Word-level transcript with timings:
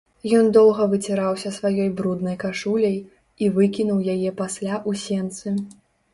Ён 0.37 0.45
доўга 0.55 0.85
выціраўся 0.93 1.51
сваёй 1.57 1.89
бруднай 1.99 2.39
кашуляй 2.45 2.97
і 3.43 3.51
выкінуў 3.59 4.01
яе 4.17 4.35
пасля 4.43 4.73
ў 4.89 4.91
сенцы. 5.05 5.47